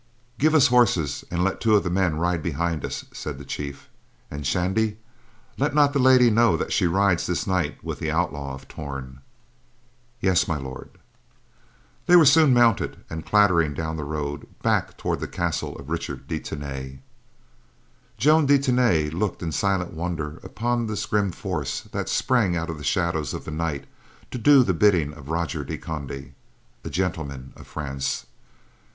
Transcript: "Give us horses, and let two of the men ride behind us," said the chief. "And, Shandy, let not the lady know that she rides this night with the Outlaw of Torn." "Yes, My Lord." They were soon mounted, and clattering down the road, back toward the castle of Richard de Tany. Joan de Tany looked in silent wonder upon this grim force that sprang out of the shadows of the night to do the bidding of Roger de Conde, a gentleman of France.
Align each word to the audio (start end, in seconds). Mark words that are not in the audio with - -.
"Give 0.39 0.55
us 0.55 0.65
horses, 0.69 1.23
and 1.29 1.43
let 1.43 1.61
two 1.61 1.75
of 1.75 1.83
the 1.83 1.91
men 1.91 2.15
ride 2.17 2.41
behind 2.41 2.83
us," 2.83 3.05
said 3.13 3.37
the 3.37 3.45
chief. 3.45 3.87
"And, 4.31 4.47
Shandy, 4.47 4.97
let 5.59 5.75
not 5.75 5.93
the 5.93 5.99
lady 5.99 6.31
know 6.31 6.57
that 6.57 6.73
she 6.73 6.87
rides 6.87 7.27
this 7.27 7.45
night 7.45 7.77
with 7.83 7.99
the 7.99 8.09
Outlaw 8.09 8.55
of 8.55 8.67
Torn." 8.67 9.19
"Yes, 10.19 10.47
My 10.47 10.57
Lord." 10.57 10.89
They 12.07 12.15
were 12.15 12.25
soon 12.25 12.51
mounted, 12.51 12.97
and 13.11 13.27
clattering 13.27 13.75
down 13.75 13.95
the 13.95 14.03
road, 14.03 14.47
back 14.63 14.97
toward 14.97 15.19
the 15.19 15.27
castle 15.27 15.77
of 15.77 15.91
Richard 15.91 16.27
de 16.27 16.39
Tany. 16.39 17.03
Joan 18.17 18.47
de 18.47 18.57
Tany 18.57 19.11
looked 19.11 19.43
in 19.43 19.51
silent 19.51 19.93
wonder 19.93 20.37
upon 20.41 20.87
this 20.87 21.05
grim 21.05 21.31
force 21.31 21.81
that 21.91 22.09
sprang 22.09 22.55
out 22.55 22.71
of 22.71 22.79
the 22.79 22.83
shadows 22.83 23.35
of 23.35 23.45
the 23.45 23.51
night 23.51 23.85
to 24.31 24.39
do 24.39 24.63
the 24.63 24.73
bidding 24.73 25.13
of 25.13 25.29
Roger 25.29 25.63
de 25.63 25.77
Conde, 25.77 26.33
a 26.83 26.89
gentleman 26.89 27.53
of 27.55 27.67
France. 27.67 28.25